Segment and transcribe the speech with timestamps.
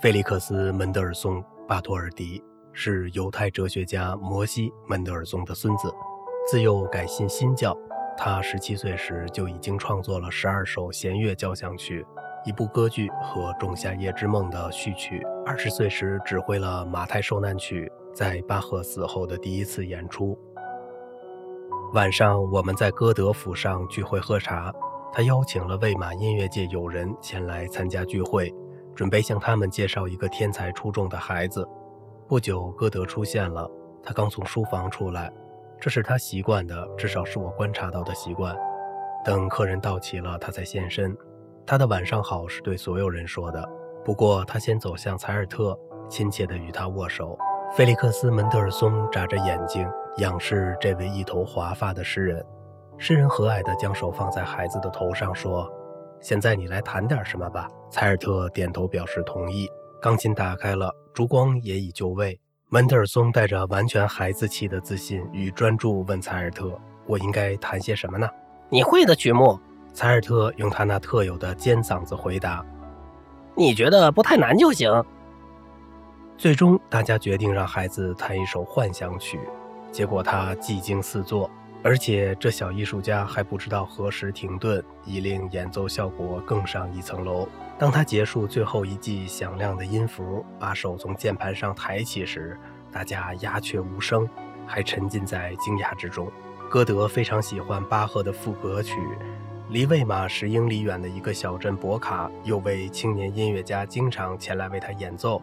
[0.00, 5.92] 菲利克斯·门德尔松·巴托尔迪是犹太哲学家摩西·门德尔松的孙子，
[6.50, 7.76] 自幼改信新教。
[8.16, 12.02] 他十七岁时就已经创作了十二首弦乐交响曲、
[12.46, 15.22] 一部歌剧和《仲夏夜之梦》的序曲。
[15.44, 20.38] 二十岁时指挥了《马太受难曲》在巴赫死后的第一次演出。
[21.92, 24.72] 晚上，我们在歌德府上聚会喝茶，
[25.12, 28.54] 他邀请了魏玛音乐界友人前来参加聚会，
[28.94, 31.68] 准备向他们介绍一个天才出众的孩子。
[32.28, 33.68] 不久，歌德出现了，
[34.04, 35.32] 他刚从书房出来。
[35.80, 38.56] 这是他习惯的，至少是我观察到的习惯。
[39.24, 41.16] 等客人到齐了，他才现身。
[41.66, 43.68] 他的晚上好是对所有人说的。
[44.04, 45.76] 不过，他先走向采尔特，
[46.08, 47.36] 亲切地与他握手。
[47.76, 52.44] 菲利克斯·门德尔松眨着眼睛仰视这位一头华发的诗人。
[53.02, 55.66] 诗人和蔼地将手放在孩子的头上，说
[56.20, 59.66] ：“现在你来弹点什么吧。”采尔特点头表示同意。
[60.02, 62.38] 钢琴打开了，烛光也已就位。
[62.68, 68.28] 门德尔松带着完全孩子气的自信与专注问采尔特：“我应该弹些什么呢？”
[68.68, 69.58] 你会的曲目。
[69.94, 72.62] 采尔特用他那特有的尖嗓子回答
[73.56, 74.90] ：“你觉得不太难就行。”
[76.36, 79.40] 最终，大家决定让孩子弹一首幻想曲，
[79.90, 81.50] 结果他技惊四座。
[81.82, 87.48] 而且这小艺术家还不知道何时停顿，以令演奏效果更上一层楼。
[87.78, 92.58] 当他结束最后一记响亮的音符，把手从键盘上抬起时，
[92.92, 94.28] 大家鸦雀无声，
[94.66, 96.30] 还沉浸在惊讶之中。
[96.68, 99.00] 歌德非常喜欢巴赫的赋格曲，
[99.70, 105.40] 离魏玛十英里远的一个小镇博卡有位青年音乐家经常前来为他演奏。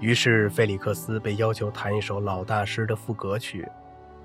[0.00, 3.66] 于是菲利克斯被要求弹一首老大师的赋格曲。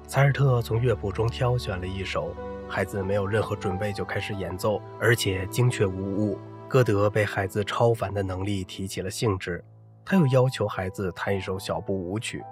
[0.08, 2.36] 采尔特从乐谱中挑选了一首，
[2.70, 6.38] 孩子没有任何准备就开始演奏，而且精确无误。
[6.68, 9.64] 歌德被孩子超凡的能力提起了兴致，
[10.06, 12.44] 他又要求孩子弹一首小步舞曲。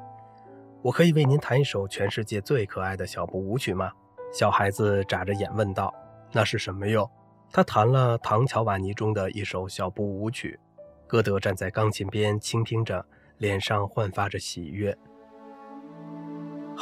[0.81, 3.91] 我可以为您弹一首全世界最可爱的小步舞曲吗？
[4.33, 5.93] 小孩子眨着眼问道。
[6.31, 7.09] 那是什么哟？
[7.51, 10.59] 他弹了《唐乔瓦尼》中的一首小步舞曲。
[11.05, 13.05] 歌德站在钢琴边倾听着，
[13.37, 14.97] 脸上焕发着喜悦。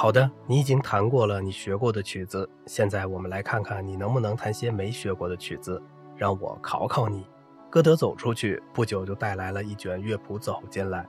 [0.01, 5.83] 好的，你已经弹过了你学过的曲子，现在我们来看看你能不能弹些没学过的曲子，
[6.15, 7.27] 让我考考你。
[7.69, 11.05] 歌德走出去，不久就带来了一卷乐谱走进来。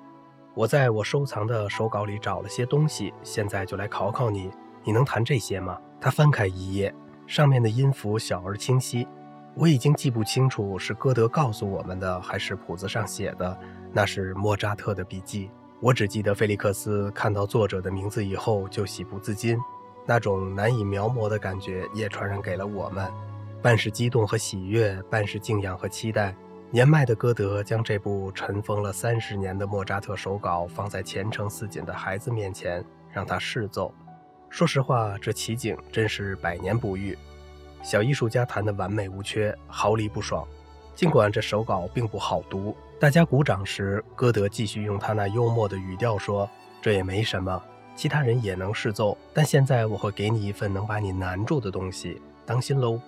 [0.55, 4.51] 我在我收藏的手稿里找了些东西，现在就来考考你，
[4.83, 5.78] 你能弹这些吗？
[6.01, 6.93] 他翻开一页，
[7.28, 9.07] 上面的音符小而清晰，
[9.55, 13.57] 我已经记不清楚是歌德告诉我们的，还是谱子上写的。
[13.93, 15.49] 那是莫扎特的笔记。
[15.80, 19.58] 我只记得菲利克斯看到作者的名字以后就喜不自禁，
[20.04, 23.10] 那种难以描摹的感觉也传染给了我们，
[23.62, 26.36] 半是激动和喜悦，半是敬仰和期待。
[26.70, 33.92] 年迈的歌德将这部尘封了三十年的莫扎特手稿放在前程似锦的孩子面前，让他试奏。
[34.50, 37.16] 说实话，这奇景真是百年不遇。
[37.82, 40.47] 小艺术家弹得完美无缺，毫厘不爽。
[40.94, 42.76] 尽管这手稿并不好读。
[43.00, 46.47] 大家鼓掌时，歌德继续用他那幽默的语调说
[46.83, 47.59] ：“这也没什么，
[47.97, 49.16] 其他人也能试奏。
[49.33, 53.00] 但现在我会给你一份能把你难住的东西，当心喽。”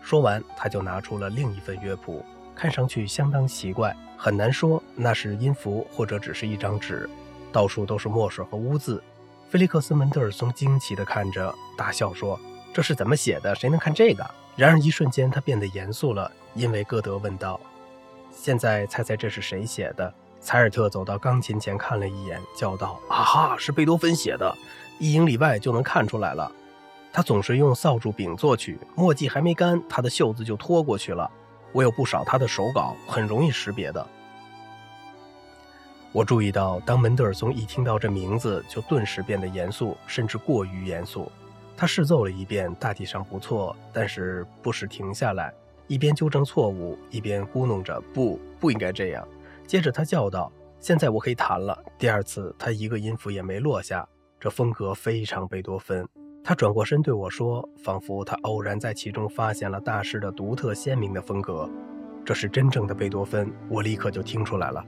[0.00, 2.24] 说完，他就拿出了另一份乐谱，
[2.54, 7.10] 看上去相当奇怪，很难说那是音符或者只是一张纸，
[7.50, 9.02] 到处都是墨水和污渍。
[9.48, 12.38] 菲利克斯·门德尔松惊奇地看着，大笑说
[12.72, 13.52] ：“这是怎么写的？
[13.56, 14.24] 谁能看这个？”
[14.54, 17.60] 然而一瞬间，他变得严肃了，因为歌德问道。
[18.32, 20.12] 现在猜猜这是谁写的？
[20.40, 24.56] 采尔特走到钢琴前看了一眼，叫道：“啊哈，是贝多芬写的，
[24.98, 26.50] 一英里外就能看出来了。
[27.12, 31.30] 他总是用扫帚柄作曲，墨迹还没干，他的袖子就拖过去了。
[31.72, 34.06] 我有不少他的手稿，很容易识别的。”
[36.12, 41.30] 我注意到，当门德尔松一听到这名字，就顿时变得严肃，甚至过于严肃。
[41.76, 45.52] 他试奏了一遍，大体上不错，但是不时停下来。
[45.90, 49.26] 一边纠正错误，一边咕哝着：“不，不应该这样。”
[49.66, 54.08] 接着他叫道：“现在我可以弹了。”第二次，他一个音符也没落下。
[54.38, 56.06] 这风格非常贝多芬。
[56.44, 61.68] 他转过身对我说，仿佛他偶然在其中发现了大师的独特鲜明的风格。
[62.24, 64.86] 这是真正的贝多芬，我立刻就听出来了。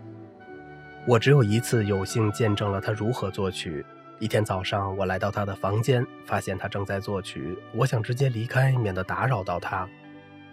[1.05, 3.85] 我只有一次有幸见证了他如何作曲。
[4.21, 7.59] 一天早上，我来到他的房间，发现他正在作曲。
[7.75, 9.89] 我想直接离开，免得打扰到他。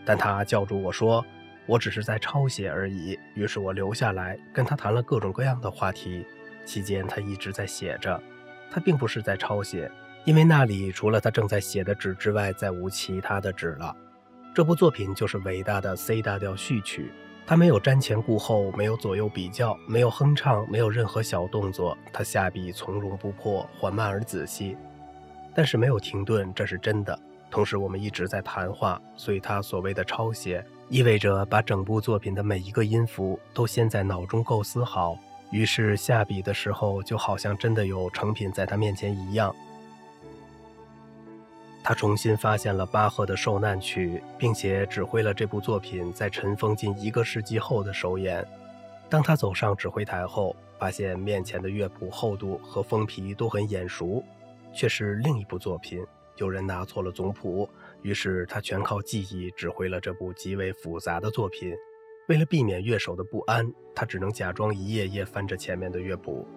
[0.09, 1.23] 但他叫住我说
[1.69, 6.25] ：“我只是在抄写而已。”于是我留下来跟他谈了各种各样的话题。
[6.65, 8.19] 期间他一直在写着，
[8.71, 9.87] 他并不是在抄写，
[10.25, 13.95] 因为那里除了他正在写的纸之外，再无其他的纸了。
[14.51, 17.11] 这部作品就是伟大的 C 大调序曲。
[17.45, 21.95] 它没有瞻前顾后，没有左右比较，没有哼唱，没有任何小动作。
[22.11, 24.75] 它下笔从容不迫，缓慢而仔细，
[25.53, 27.19] 但是没有停顿，这是真的。
[27.51, 35.17] 同时，我们一直在谈话，所以他所谓的抄写，意味着把整部作品的每一个音符都先在脑中构思好，
[35.51, 39.53] 于是下笔的时候，就好像真的有成品在他面前一样。
[41.81, 48.45] 他重新发现了巴赫的受难曲，并且指挥了这部作品在尘封近一个世纪后的首演。
[49.09, 54.23] 当他走上指挥台后，发现面前的乐谱厚度和封皮都很眼熟，
[54.71, 56.05] 却是另一部作品。
[56.39, 57.69] 有人拿错了总谱，
[58.01, 61.75] 于是他全靠记忆指挥了这部极为复杂的作品。
[62.29, 66.47] 为了避免乐手的不安，他只能假装一页页翻着前面的乐谱。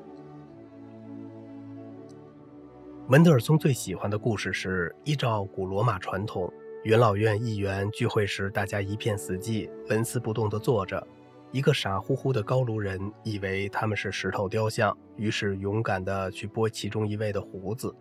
[3.09, 6.53] 门德尔松最喜欢的故事是：依照古罗马传统，
[6.85, 11.05] 元老院议员聚会时，大家一片死寂，纹丝不动地坐着。
[11.51, 17.95] 一个傻乎乎的高卢人以为他们是石头雕像，于是勇敢地去拨其中一位的胡子。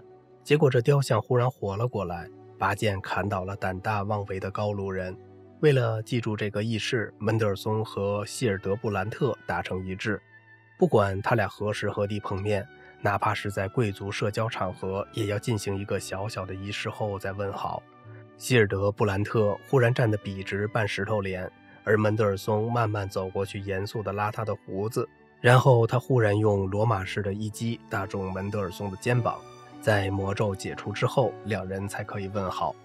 [0.43, 5.15] 结果这雕像忽然活了过来，拔剑砍倒了胆大妄为的高卢人。
[5.59, 10.21] 为了记住这个仪式，门德尔松和希尔德布兰特达成一致：
[10.77, 12.67] 不管他俩何时何地碰面。
[13.03, 17.81] 哪怕是在贵族社交场合，也要进行一个小小的仪式后再问好。
[18.37, 21.51] 希尔德布兰特忽然站得笔直，半石头脸，
[21.83, 25.09] 而门德尔松慢慢走过去，严肃地拉他的胡子。
[25.39, 29.39] 然后他忽然用罗马式的一击打中门德尔松的肩膀。
[29.81, 32.75] 在魔咒解除之后，两人才可以问好。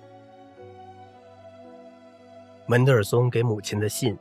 [2.66, 4.16] 门德尔松给母亲的信：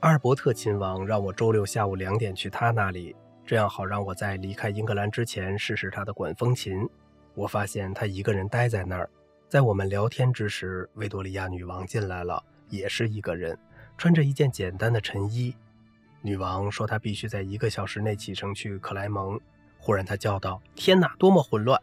[0.00, 3.14] 阿尔伯特亲王让我周六下午两点去他那里。
[3.44, 6.88] 这样好让我在离开英格兰之前试试他的管风琴。
[7.34, 9.10] 我发现他一个人待在那儿。
[9.48, 13.58] 在我们聊天之时，维多利亚女王进来了，也是一个人，
[13.98, 15.54] 穿着一件简单的衬衣。
[16.22, 19.38] 女王说她必须在一个小时内启程去克莱蒙。
[19.78, 21.78] 忽然，她叫道：“天哪，多么混乱！”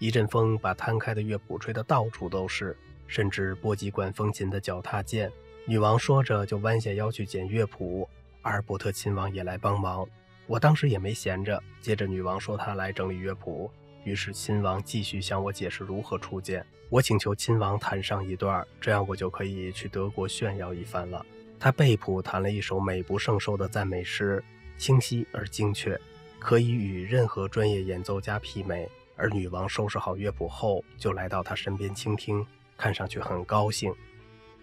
[0.00, 2.74] 一阵风把摊开的乐谱吹得到处都是，
[3.06, 5.30] 甚至波及管风琴的脚踏键。
[5.66, 8.08] 女王说着，就弯下腰去捡乐谱。
[8.40, 10.08] 阿尔伯特亲王也来帮忙。
[10.46, 13.70] 我当时也没闲着，接着女王说她来整理乐谱，
[14.02, 16.64] 于是亲王继续向我解释如何出剑。
[16.88, 21.24] 我请求亲王弹上一段，这样我就可以去德国炫耀一番了。
[21.58, 24.42] 他背谱弹了一首美不胜收的赞美诗，
[24.78, 26.00] 清晰而精确，
[26.38, 28.88] 可以与任何专业演奏家媲美。
[29.20, 32.44] 而女王收拾好乐谱后，就来到他身边倾听，
[32.78, 33.94] 看上去很高兴。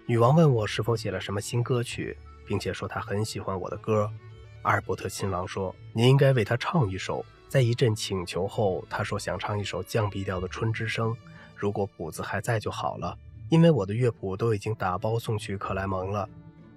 [0.07, 2.17] 女王问我是否写了什么新歌曲，
[2.47, 4.11] 并且说她很喜欢我的歌。
[4.63, 11.11] 阿尔伯特亲王说：“您应该为他唱一首。”在一阵请求后，他说想唱一首降 B 调的《春之声》，
[11.55, 13.15] 如果谱子还在就好了，
[13.49, 16.27] 因为我的乐谱都已经打包送去克莱蒙了。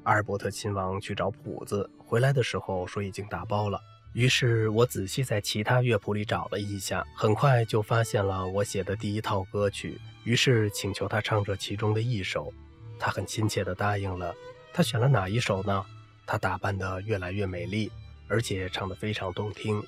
[0.02, 3.80] 阿尔伯特亲王去找谱子，回来的时候说已经打包了。
[4.12, 10.00] 于是我仔细在其他乐谱里找了一下，很快就发现了我写的第一套歌曲。
[10.24, 12.52] 于是请求他唱这其中的一首，
[12.98, 14.34] 他很亲切地答应了。
[14.72, 15.84] 他选了哪一首呢？
[16.26, 17.90] 她打扮得越来越美丽，
[18.28, 19.82] 而且唱得非常动听，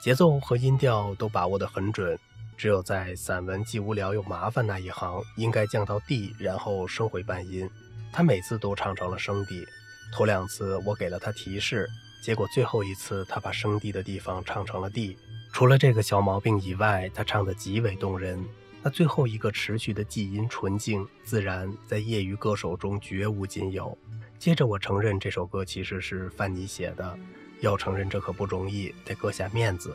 [0.00, 2.16] 节奏和音调都把握得很准。
[2.56, 7.68] 只有在散文既无聊又麻烦那一行，应该降到 D，然后升回半音。
[8.12, 9.66] 她每次都唱成了升 D。
[10.12, 11.88] 头两次我给了她提示，
[12.22, 15.16] 结果最后一次他把生地的地方唱成了地。
[15.52, 18.44] 除了这个小毛病以外，他唱得极为动人。
[18.82, 23.96] 那最后一个持续的记音纯净自然，在业余歌手中绝无仅有。
[24.38, 27.18] 接着，我承认这首歌其实是范尼写的。
[27.60, 29.94] 要承认这可不容易，得搁下面子，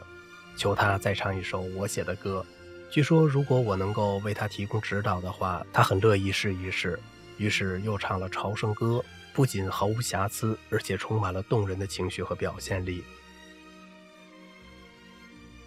[0.55, 2.45] 求他再唱一首我写的歌。
[2.91, 6.99] 据说，如果我能够为他提供指导的话，他很乐意试一试。
[7.37, 8.97] 于是又唱了《朝圣歌》，
[9.35, 13.03] 不仅毫无瑕疵，而且充满了动人的情绪和表现力。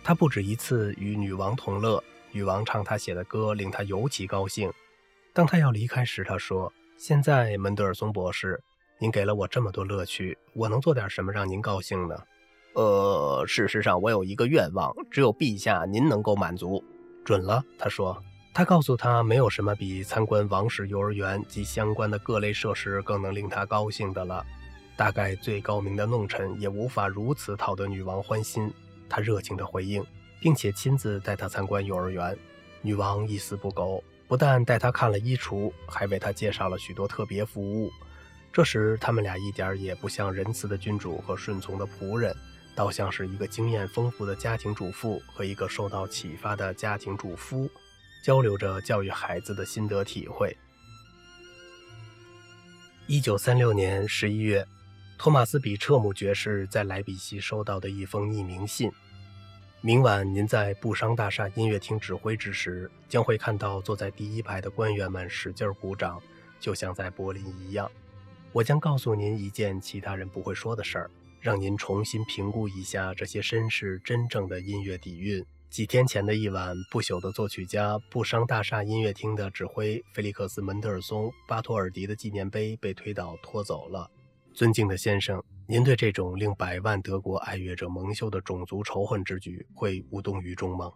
[0.02, 4.72] 他不止一次与女王同乐，女王唱他写的歌，令他尤其高兴。
[5.34, 8.58] 当他要离开时，他说：“现在，门德尔松博士。”
[8.98, 12.16] 您给了我这么多乐趣，我能做点什么让您高兴呢？
[12.72, 16.82] 呃，事实上，我有一个愿望，只有陛下您能够满足。
[17.22, 18.20] 准了，他说。
[18.58, 24.44] 他告诉他，没有什么比参观王室幼儿园及相关的各类设施更能令他高兴的了。
[24.96, 28.68] 大概最高明的弄臣也无法如此讨得女王欢心。
[29.08, 30.04] 他热情地回应，
[30.40, 32.36] 并且亲自带他参观幼儿园。
[32.82, 37.92] 女王一丝不苟，不但带他看了衣橱，还为他介绍了许多特别服务。
[38.52, 42.34] 这时，他们俩一点也不像仁慈的君主和顺从的仆人，
[42.74, 47.70] 倒像是一个经验丰富的家庭主妇和一个受到启发的家庭主夫，
[48.22, 50.56] 交流着教育孩子的心得体会。
[53.06, 54.66] 一九三六年十一月，
[55.16, 58.92] 托马斯·比彻姆爵士在莱比锡收到的一封匿名信。
[59.80, 66.20] 明晚您在布商大厦音乐厅指挥之时，将会看到坐在第一排的官员们使劲鼓掌，
[66.58, 67.90] 就像在柏林一样。
[68.52, 71.10] 我将告诉您一件其他人不会说的事儿，
[71.40, 75.44] 让您重新评估一下这些绅士真正的音乐底蕴。
[75.70, 84.10] 几天前的一晚，不朽的作曲家布商大厦音乐厅的指挥菲利克斯·门德尔松·巴托尔迪的纪念碑被推倒拖走了。
[84.54, 85.42] 尊敬的先生。
[85.70, 90.90] 您对这种令百万德国爱乐者蒙羞的种族仇恨之举会无动于衷吗？